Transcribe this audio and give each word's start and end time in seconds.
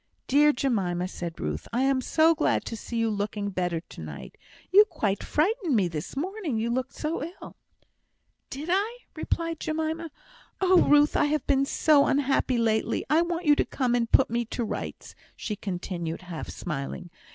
"Dear 0.25 0.51
Jemima!" 0.51 1.07
said 1.07 1.39
Ruth, 1.39 1.67
"I 1.71 1.83
am 1.83 2.01
so 2.01 2.33
glad 2.33 2.65
to 2.65 2.75
see 2.75 2.97
you 2.97 3.11
looking 3.11 3.51
better 3.51 3.81
to 3.81 4.01
night! 4.01 4.35
You 4.71 4.83
quite 4.85 5.21
frightened 5.23 5.75
me 5.75 5.87
this 5.87 6.17
morning, 6.17 6.57
you 6.57 6.71
looked 6.71 6.95
so 6.95 7.21
ill." 7.23 7.55
"Did 8.49 8.69
I?" 8.71 8.97
replied 9.15 9.59
Jemima. 9.59 10.09
"Oh, 10.59 10.81
Ruth! 10.81 11.15
I 11.15 11.25
have 11.25 11.45
been 11.45 11.67
so 11.67 12.07
unhappy 12.07 12.57
lately. 12.57 13.05
I 13.11 13.21
want 13.21 13.45
you 13.45 13.55
to 13.57 13.63
come 13.63 13.93
and 13.93 14.11
put 14.11 14.31
me 14.31 14.43
to 14.45 14.63
rights," 14.65 15.13
she 15.35 15.55
continued, 15.55 16.23
half 16.23 16.49
smiling. 16.49 17.11